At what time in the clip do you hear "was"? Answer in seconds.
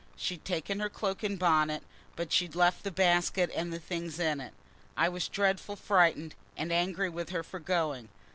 5.09-5.27